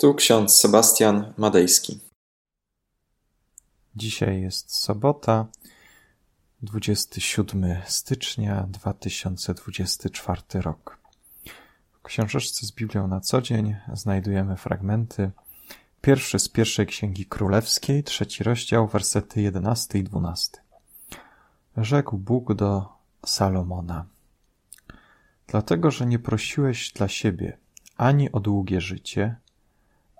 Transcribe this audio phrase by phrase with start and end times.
[0.00, 2.00] Tu ksiądz Sebastian Madejski.
[3.96, 5.46] Dzisiaj jest sobota,
[6.62, 10.98] 27 stycznia 2024 rok.
[11.92, 15.30] W książeczce z Biblią na co dzień znajdujemy fragmenty.
[16.00, 20.58] Pierwszy z pierwszej księgi królewskiej, trzeci rozdział, wersety 11 i 12.
[21.76, 22.88] Rzekł Bóg do
[23.26, 24.06] Salomona:
[25.46, 27.58] Dlatego, że nie prosiłeś dla siebie
[27.96, 29.36] ani o długie życie,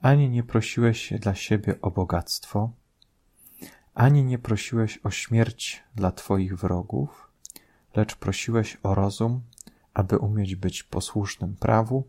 [0.03, 2.71] ani nie prosiłeś dla siebie o bogactwo,
[3.95, 7.31] ani nie prosiłeś o śmierć dla Twoich wrogów,
[7.97, 9.43] lecz prosiłeś o rozum,
[9.95, 12.05] aby umieć być posłusznym prawu,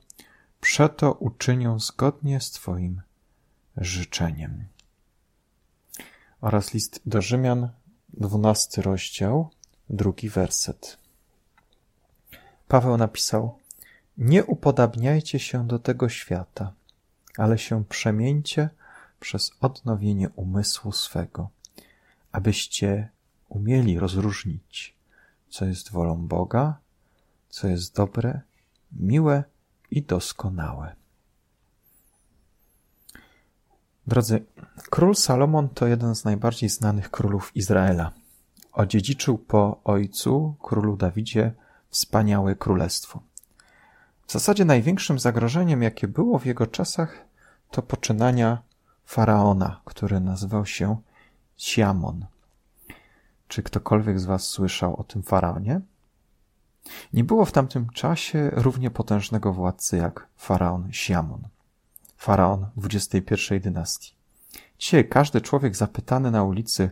[0.61, 3.01] przeto uczynią zgodnie z Twoim
[3.77, 4.65] życzeniem.
[6.41, 7.69] Oraz list do Rzymian,
[8.09, 9.49] dwunasty rozdział,
[9.89, 10.97] drugi werset.
[12.67, 13.57] Paweł napisał:
[14.17, 16.73] Nie upodabniajcie się do tego świata,
[17.37, 18.69] ale się przemieńcie
[19.19, 21.49] przez odnowienie umysłu swego,
[22.31, 23.09] abyście
[23.49, 24.95] umieli rozróżnić,
[25.49, 26.77] co jest wolą Boga,
[27.49, 28.41] co jest dobre,
[28.91, 29.43] miłe
[29.91, 30.95] i doskonałe.
[34.07, 34.45] Drodzy,
[34.89, 38.11] król Salomon to jeden z najbardziej znanych królów Izraela.
[38.71, 41.53] Odziedziczył po ojcu, królu Dawidzie,
[41.89, 43.21] wspaniałe królestwo.
[44.29, 47.25] W zasadzie największym zagrożeniem, jakie było w jego czasach,
[47.71, 48.61] to poczynania
[49.05, 50.97] faraona, który nazywał się
[51.57, 52.25] Siamon.
[53.47, 55.81] Czy ktokolwiek z Was słyszał o tym faraonie?
[57.13, 61.47] Nie było w tamtym czasie równie potężnego władcy jak faraon Siamon,
[62.17, 64.13] faraon XXI dynastii.
[64.79, 66.91] Dzisiaj każdy człowiek zapytany na ulicy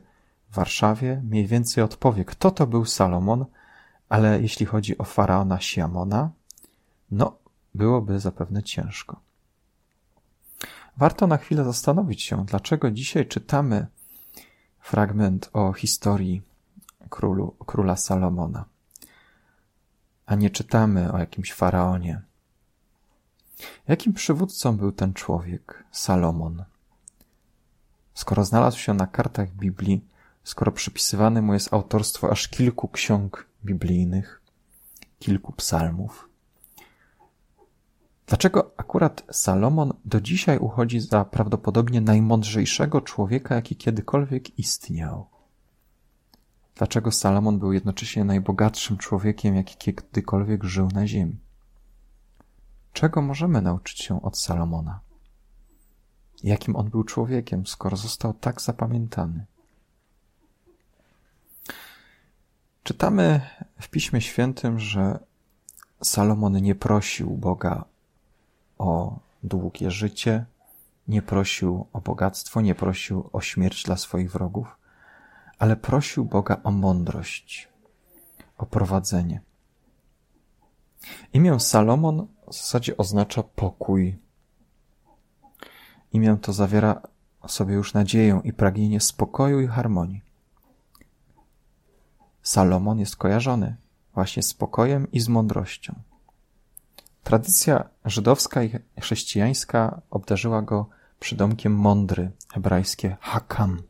[0.49, 3.45] w Warszawie mniej więcej odpowie, kto to był Salomon,
[4.09, 6.31] ale jeśli chodzi o faraona Siamona,
[7.11, 7.37] no,
[7.75, 9.19] byłoby zapewne ciężko.
[10.97, 13.87] Warto na chwilę zastanowić się, dlaczego dzisiaj czytamy
[14.79, 16.41] fragment o historii
[17.09, 18.65] królu, króla Salomona,
[20.25, 22.21] a nie czytamy o jakimś faraonie.
[23.87, 26.63] Jakim przywódcą był ten człowiek, Salomon?
[28.13, 30.05] Skoro znalazł się na kartach Biblii,
[30.43, 34.41] skoro przypisywane mu jest autorstwo aż kilku ksiąg biblijnych,
[35.19, 36.26] kilku psalmów,
[38.27, 45.27] Dlaczego akurat Salomon do dzisiaj uchodzi za prawdopodobnie najmądrzejszego człowieka, jaki kiedykolwiek istniał?
[46.75, 51.39] Dlaczego Salomon był jednocześnie najbogatszym człowiekiem, jaki kiedykolwiek żył na ziemi?
[52.93, 54.99] Czego możemy nauczyć się od Salomona?
[56.43, 59.45] Jakim on był człowiekiem, skoro został tak zapamiętany?
[62.83, 63.41] Czytamy
[63.81, 65.19] w Piśmie Świętym, że
[66.03, 67.85] Salomon nie prosił Boga
[68.77, 70.45] o długie życie,
[71.07, 74.77] nie prosił o bogactwo, nie prosił o śmierć dla swoich wrogów,
[75.59, 77.69] ale prosił Boga o mądrość,
[78.57, 79.41] o prowadzenie.
[81.33, 84.19] Imię Salomon w zasadzie oznacza pokój.
[86.13, 87.01] Imię to zawiera
[87.47, 90.21] sobie już nadzieję i pragnienie spokoju i harmonii.
[92.43, 93.75] Salomon jest kojarzony
[94.13, 95.93] właśnie z spokojem i z mądrością.
[97.27, 100.89] Tradycja żydowska i chrześcijańska obdarzyła go
[101.19, 103.81] przydomkiem mądry, hebrajskie hakam,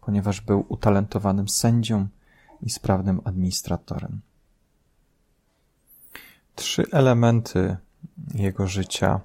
[0.00, 2.08] ponieważ był utalentowanym sędzią
[2.62, 4.20] i sprawnym administratorem.
[6.54, 7.76] Trzy elementy
[8.34, 9.20] jego życia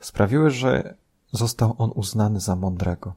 [0.00, 0.94] sprawiły, że
[1.32, 3.14] został on uznany za mądrego.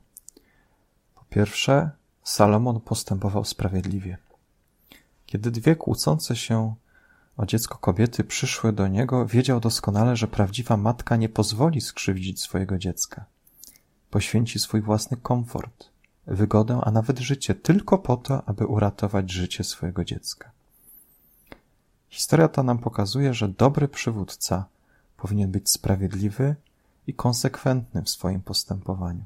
[1.16, 1.92] Po pierwsze,
[2.24, 4.18] Salomon postępował sprawiedliwie.
[5.26, 6.76] Kiedy dwie kłócące się
[7.40, 12.78] o dziecko kobiety przyszłe do niego, wiedział doskonale, że prawdziwa matka nie pozwoli skrzywdzić swojego
[12.78, 13.26] dziecka.
[14.10, 15.90] Poświęci swój własny komfort,
[16.28, 20.52] wygodę, a nawet życie tylko po to, aby uratować życie swojego dziecka.
[22.10, 24.66] Historia ta nam pokazuje, że dobry przywódca
[25.18, 26.56] powinien być sprawiedliwy
[27.08, 29.24] i konsekwentny w swoim postępowaniu.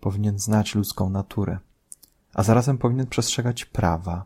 [0.00, 1.58] Powinien znać ludzką naturę,
[2.34, 4.24] a zarazem powinien przestrzegać prawa,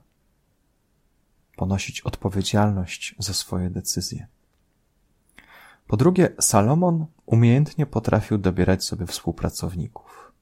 [1.62, 4.26] ponosić odpowiedzialność za swoje decyzje.
[5.86, 10.32] Po drugie, Salomon umiejętnie potrafił dobierać sobie współpracowników.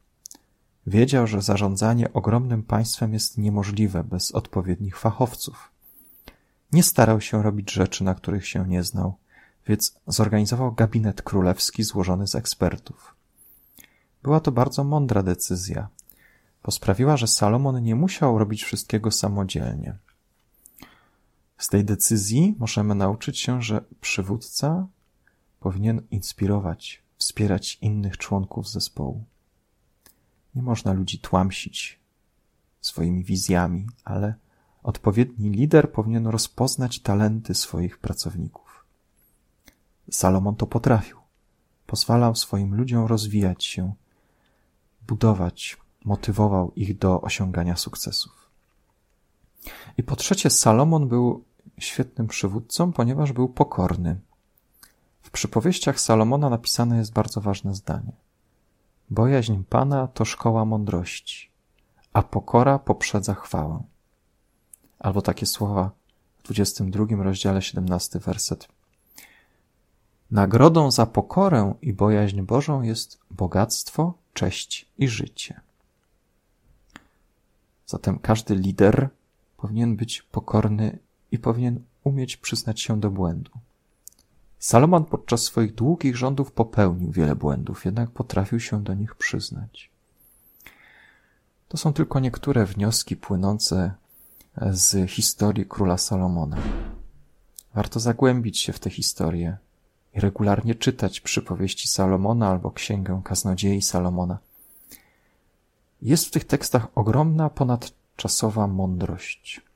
[0.87, 5.71] Wiedział, że zarządzanie ogromnym państwem jest niemożliwe bez odpowiednich fachowców.
[6.73, 9.15] Nie starał się robić rzeczy, na których się nie znał,
[9.67, 13.15] więc zorganizował gabinet królewski złożony z ekspertów.
[14.23, 15.89] Była to bardzo mądra decyzja,
[16.65, 19.99] bo sprawiła, że Salomon nie musiał robić wszystkiego samodzielnie.
[21.61, 24.87] Z tej decyzji możemy nauczyć się, że przywódca
[25.61, 29.25] powinien inspirować wspierać innych członków zespołu.
[30.55, 32.01] Nie można ludzi tłamsić
[32.81, 34.35] swoimi wizjami, ale
[34.83, 38.85] odpowiedni lider powinien rozpoznać talenty swoich pracowników.
[40.11, 41.17] Salomon to potrafił.
[41.87, 43.93] Pozwalał swoim ludziom rozwijać się,
[45.09, 48.51] budować, motywował ich do osiągania sukcesów.
[49.97, 54.21] I po trzecie, Salomon był świetnym przywódcą, ponieważ był pokorny.
[55.23, 58.13] W przypowieściach Salomona napisane jest bardzo ważne zdanie.
[59.11, 61.51] Bojaźń Pana to szkoła mądrości,
[62.13, 63.83] a pokora poprzedza chwałę.
[64.99, 65.91] Albo takie słowa
[66.39, 68.69] w 22 rozdziale 17 werset.
[70.31, 75.61] Nagrodą za pokorę i bojaźń Bożą jest bogactwo, cześć i życie.
[77.87, 79.09] Zatem każdy lider
[79.57, 80.99] powinien być pokorny
[81.33, 83.51] i powinien umieć przyznać się do błędu.
[84.59, 89.91] Salomon podczas swoich długich rządów popełnił wiele błędów, jednak potrafił się do nich przyznać.
[91.69, 93.95] To są tylko niektóre wnioski płynące
[94.71, 96.57] z historii króla Salomona.
[97.75, 99.57] Warto zagłębić się w tę historię
[100.15, 104.39] i regularnie czytać przypowieści Salomona albo księgę kaznodziei Salomona.
[106.03, 109.70] Jest w tych tekstach ogromna, ponadczasowa mądrość.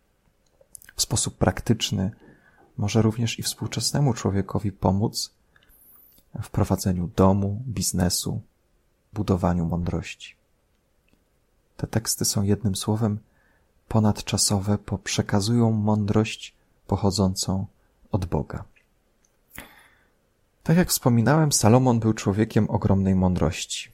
[0.96, 2.10] W sposób praktyczny
[2.76, 5.34] może również i współczesnemu człowiekowi pomóc
[6.42, 8.40] w prowadzeniu domu, biznesu,
[9.12, 10.36] budowaniu mądrości.
[11.76, 13.18] Te teksty są jednym słowem
[13.88, 16.54] ponadczasowe, bo przekazują mądrość
[16.86, 17.66] pochodzącą
[18.12, 18.64] od Boga.
[20.62, 23.92] Tak jak wspominałem, Salomon był człowiekiem ogromnej mądrości.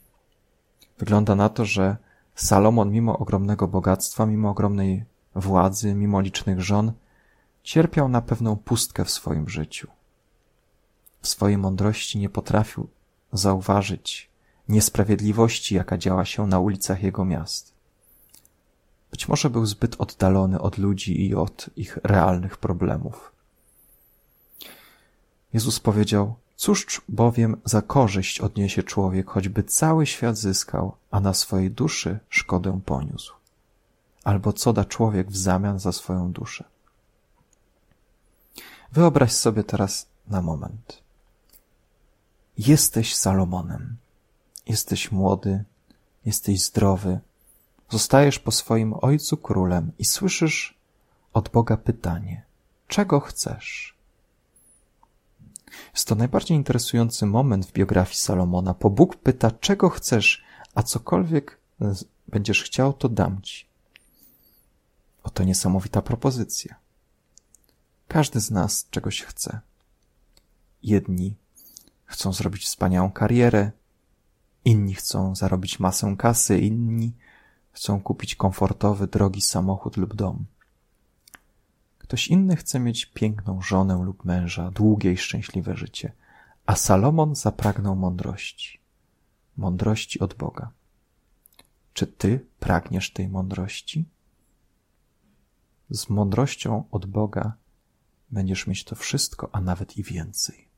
[0.99, 1.97] Wygląda na to, że
[2.35, 5.05] Salomon, mimo ogromnego bogactwa, mimo ogromnej
[5.35, 6.93] władzy, mimo licznych żon,
[7.63, 9.89] cierpiał na pewną pustkę w swoim życiu.
[11.23, 12.89] W swojej mądrości nie potrafił
[13.33, 14.31] zauważyć
[14.69, 17.75] niesprawiedliwości, jaka działa się na ulicach jego miast.
[19.11, 23.33] Być może był zbyt oddalony od ludzi i od ich realnych problemów.
[25.53, 31.71] Jezus powiedział, cóż bowiem za korzyść odniesie człowiek, choćby cały świat zyskał, a na swojej
[31.71, 33.40] duszy szkodę poniósł?
[34.25, 36.65] Albo co da człowiek w zamian za swoją duszę?
[38.93, 41.03] Wyobraź sobie teraz na moment.
[42.59, 43.97] Jesteś Salomonem.
[44.67, 45.65] Jesteś młody,
[46.27, 47.21] jesteś zdrowy,
[47.91, 50.79] zostajesz po swoim ojcu królem i słyszysz
[51.33, 52.43] od Boga pytanie:
[52.89, 53.97] czego chcesz?
[55.95, 60.45] Jest to najbardziej interesujący moment w biografii Salomona, bo Bóg pyta, czego chcesz,
[60.75, 61.61] a cokolwiek
[62.29, 63.70] będziesz chciał, to dam ci.
[65.23, 66.75] Oto niesamowita propozycja.
[68.09, 69.61] Każdy z nas czegoś chce.
[70.83, 71.35] Jedni
[72.05, 73.73] chcą zrobić wspaniałą karierę,
[74.65, 77.13] inni chcą zarobić masę kasy, inni
[77.73, 80.45] chcą kupić komfortowy, drogi samochód lub dom.
[81.99, 86.13] Ktoś inny chce mieć piękną żonę lub męża, długie i szczęśliwe życie,
[86.67, 88.81] a Salomon zapragnął mądrości.
[89.57, 90.71] Mądrości od Boga.
[91.95, 94.05] Czy ty pragniesz tej mądrości?
[95.91, 97.53] Z mądrością od Boga
[98.31, 100.69] będziesz mieć to wszystko, a nawet i więcej.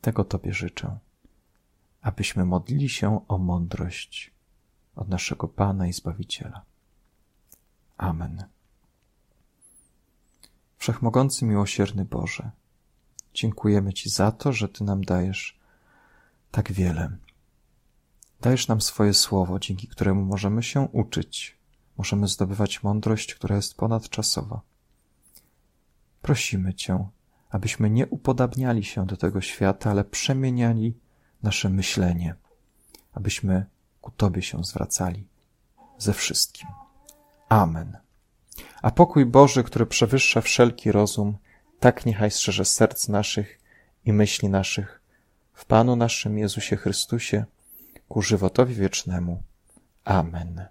[0.00, 0.98] Tego Tobie życzę,
[2.02, 4.30] abyśmy modlili się o mądrość
[4.96, 6.62] od naszego Pana i Zbawiciela.
[7.96, 8.44] Amen.
[10.78, 12.50] Wszechmogący, miłosierny Boże,
[13.34, 15.58] dziękujemy Ci za to, że Ty nam dajesz
[16.50, 17.16] tak wiele.
[18.40, 21.56] Dajesz nam swoje słowo, dzięki któremu możemy się uczyć,
[21.98, 24.60] możemy zdobywać mądrość, która jest ponadczasowa.
[26.22, 27.08] Prosimy Cię,
[27.50, 30.94] abyśmy nie upodabniali się do tego świata, ale przemieniali
[31.42, 32.34] nasze myślenie,
[33.12, 33.66] abyśmy
[34.00, 35.26] ku Tobie się zwracali
[35.98, 36.68] ze wszystkim.
[37.48, 37.98] Amen.
[38.82, 41.38] A pokój Boży, który przewyższa wszelki rozum,
[41.80, 43.60] tak niechaj strzeże serc naszych
[44.04, 45.02] i myśli naszych
[45.52, 47.44] w Panu naszym Jezusie Chrystusie
[48.08, 49.42] ku żywotowi wiecznemu.
[50.04, 50.66] Amen.